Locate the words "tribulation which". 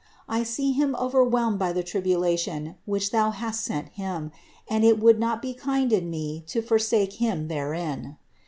1.83-3.11